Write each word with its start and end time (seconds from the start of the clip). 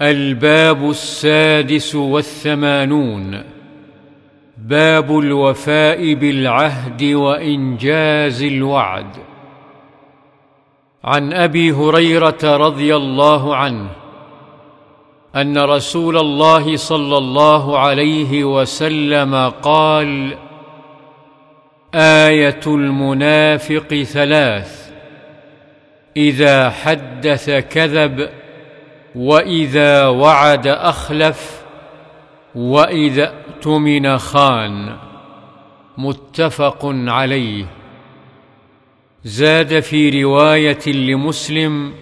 الباب 0.00 0.90
السادس 0.90 1.94
والثمانون. 1.94 3.42
باب 4.58 5.18
الوفاء 5.18 6.14
بالعهد 6.14 7.02
وإنجاز 7.02 8.42
الوعد. 8.42 9.16
عن 11.04 11.32
أبي 11.32 11.72
هريرة 11.72 12.56
رضي 12.56 12.96
الله 12.96 13.56
عنه 13.56 13.88
أن 15.36 15.58
رسول 15.58 16.18
الله 16.18 16.76
صلى 16.76 17.18
الله 17.18 17.78
عليه 17.78 18.44
وسلم 18.44 19.34
قال 19.48 20.34
آية 21.94 22.60
المنافق 22.66 23.94
ثلاث 23.94 24.90
إذا 26.16 26.70
حدث 26.70 27.50
كذب 27.50 28.28
واذا 29.14 30.06
وعد 30.06 30.66
اخلف 30.66 31.62
واذا 32.54 33.32
اؤتمن 33.48 34.18
خان 34.18 34.96
متفق 35.98 36.80
عليه 36.84 37.66
زاد 39.24 39.80
في 39.80 40.22
روايه 40.22 40.86
لمسلم 40.86 41.92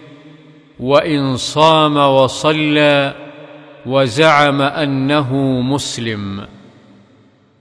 وان 0.79 1.35
صام 1.35 1.97
وصلى 1.97 3.15
وزعم 3.85 4.61
انه 4.61 5.35
مسلم 5.61 6.47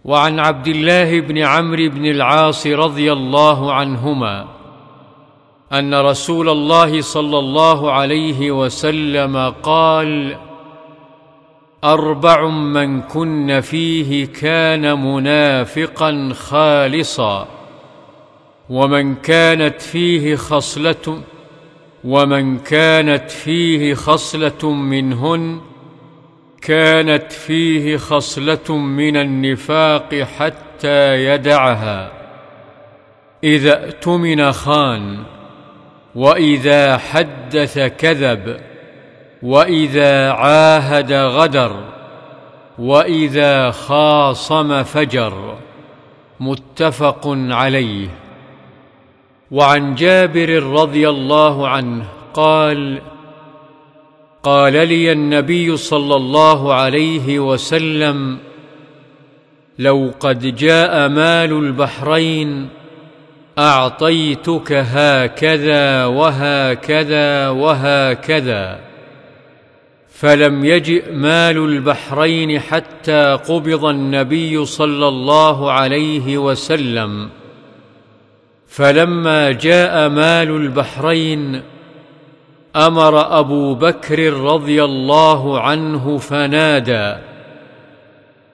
وعن 0.04 0.40
عبد 0.40 0.66
الله 0.66 1.20
بن 1.20 1.38
عمرو 1.38 1.88
بن 1.88 2.06
العاص 2.06 2.66
رضي 2.66 3.12
الله 3.12 3.72
عنهما 3.72 4.55
أن 5.72 5.94
رسول 5.94 6.48
الله 6.48 7.00
صلى 7.00 7.38
الله 7.38 7.92
عليه 7.92 8.50
وسلم 8.50 9.54
قال 9.62 10.36
أربع 11.84 12.48
من 12.48 13.02
كن 13.02 13.60
فيه 13.60 14.26
كان 14.26 15.02
منافقا 15.04 16.32
خالصا 16.34 17.48
ومن 18.70 19.14
كانت 19.14 19.82
فيه 19.82 20.36
خصلة 20.36 21.22
ومن 22.04 22.58
كانت 22.58 23.30
فيه 23.30 23.94
خصلة 23.94 24.72
منهن 24.72 25.60
كانت 26.62 27.32
فيه 27.32 27.96
خصلة 27.96 28.76
من 28.76 29.16
النفاق 29.16 30.14
حتى 30.14 31.24
يدعها. 31.24 32.12
إذا 33.44 33.84
اؤتمن 33.84 34.52
خان 34.52 35.18
وإذا 36.16 36.96
حدث 36.96 37.78
كذب 37.78 38.60
وإذا 39.42 40.30
عاهد 40.30 41.12
غدر 41.12 41.84
وإذا 42.78 43.70
خاصم 43.70 44.82
فجر. 44.82 45.58
متفق 46.40 47.22
عليه. 47.50 48.08
وعن 49.50 49.94
جابر 49.94 50.62
رضي 50.62 51.08
الله 51.08 51.68
عنه 51.68 52.04
قال 52.34 53.02
قال 54.42 54.72
لي 54.72 55.12
النبي 55.12 55.76
صلى 55.76 56.16
الله 56.16 56.74
عليه 56.74 57.38
وسلم 57.38 58.38
لو 59.78 60.12
قد 60.20 60.56
جاء 60.56 61.08
مال 61.08 61.52
البحرين 61.52 62.68
أعطيتك 63.58 64.72
هكذا 64.72 66.04
وهكذا 66.04 67.48
وهكذا. 67.48 68.80
فلم 70.08 70.64
يجئ 70.64 71.12
مال 71.12 71.56
البحرين 71.56 72.60
حتى 72.60 73.38
قبض 73.48 73.84
النبي 73.84 74.64
صلى 74.64 75.08
الله 75.08 75.72
عليه 75.72 76.38
وسلم. 76.38 77.28
فلما 78.68 79.52
جاء 79.52 80.08
مال 80.08 80.50
البحرين 80.50 81.62
أمر 82.76 83.38
أبو 83.38 83.74
بكر 83.74 84.32
رضي 84.32 84.84
الله 84.84 85.60
عنه 85.60 86.18
فنادى 86.18 87.16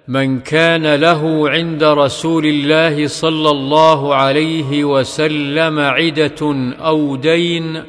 من 0.08 0.40
كان 0.40 0.94
له 0.94 1.50
عند 1.50 1.84
رسول 1.84 2.46
الله 2.46 3.06
صلى 3.06 3.50
الله 3.50 4.14
عليه 4.14 4.84
وسلم 4.84 5.78
عدة 5.78 6.72
أو 6.80 7.16
دين 7.16 7.82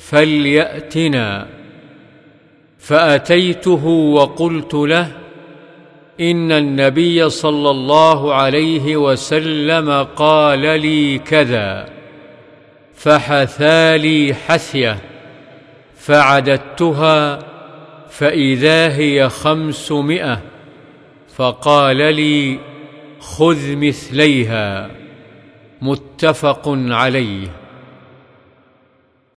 فليأتنا. 0.00 1.46
فأتيته 2.78 3.86
وقلت 3.86 4.74
له 4.74 5.12
إن 6.20 6.52
النبي 6.52 7.30
صلى 7.30 7.70
الله 7.70 8.34
عليه 8.34 8.96
وسلم 8.96 10.02
قال 10.16 10.60
لي 10.60 11.18
كذا 11.18 11.88
فحثى 12.94 13.98
لي 13.98 14.34
حثية 14.34 14.98
فعددتها 15.96 17.38
فإذا 18.10 18.96
هي 18.96 19.28
خمسمائة. 19.28 20.53
فقال 21.36 21.96
لي 21.96 22.58
خذ 23.20 23.76
مثليها 23.76 24.90
متفق 25.82 26.62
عليه. 26.76 27.63